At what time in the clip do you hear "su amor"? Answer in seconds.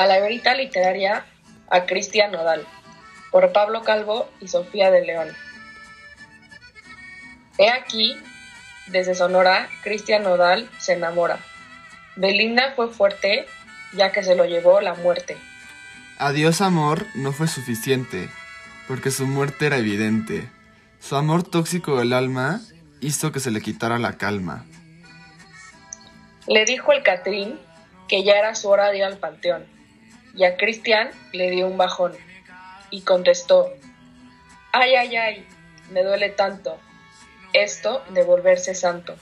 20.98-21.42